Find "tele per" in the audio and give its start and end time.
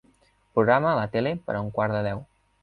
1.17-1.59